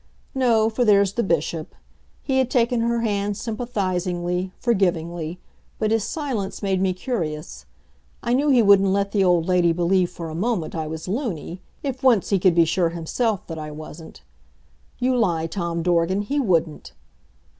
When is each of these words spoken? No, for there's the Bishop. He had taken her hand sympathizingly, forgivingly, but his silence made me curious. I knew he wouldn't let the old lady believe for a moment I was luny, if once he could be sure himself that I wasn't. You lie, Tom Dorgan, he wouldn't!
No, 0.33 0.67
for 0.67 0.83
there's 0.83 1.13
the 1.13 1.21
Bishop. 1.21 1.75
He 2.23 2.39
had 2.39 2.49
taken 2.49 2.79
her 2.81 3.01
hand 3.01 3.37
sympathizingly, 3.37 4.51
forgivingly, 4.57 5.39
but 5.77 5.91
his 5.91 6.03
silence 6.03 6.63
made 6.63 6.81
me 6.81 6.91
curious. 6.91 7.67
I 8.23 8.33
knew 8.33 8.49
he 8.49 8.63
wouldn't 8.63 8.89
let 8.89 9.11
the 9.11 9.23
old 9.23 9.45
lady 9.47 9.71
believe 9.71 10.09
for 10.09 10.29
a 10.31 10.33
moment 10.33 10.73
I 10.73 10.87
was 10.87 11.07
luny, 11.07 11.61
if 11.83 12.01
once 12.01 12.31
he 12.31 12.39
could 12.39 12.55
be 12.55 12.65
sure 12.65 12.89
himself 12.89 13.45
that 13.45 13.59
I 13.59 13.69
wasn't. 13.69 14.23
You 14.97 15.15
lie, 15.15 15.45
Tom 15.45 15.83
Dorgan, 15.83 16.23
he 16.23 16.39
wouldn't! 16.39 16.93